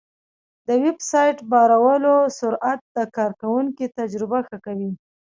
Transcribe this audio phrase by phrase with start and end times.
[0.67, 4.91] د ویب سایټ بارولو سرعت د کارونکي تجربه ښه کوي.